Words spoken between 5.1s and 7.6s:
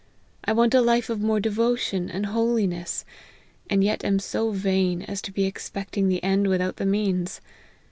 to be ex pecting the end without the means.